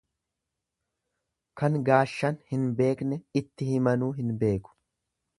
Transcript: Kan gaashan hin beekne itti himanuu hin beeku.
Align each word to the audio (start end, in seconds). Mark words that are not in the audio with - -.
Kan 1.61 1.75
gaashan 1.89 2.39
hin 2.53 2.63
beekne 2.79 3.19
itti 3.41 3.67
himanuu 3.73 4.09
hin 4.23 4.33
beeku. 4.45 4.75